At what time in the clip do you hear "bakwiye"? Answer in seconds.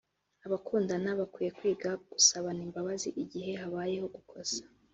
1.19-1.49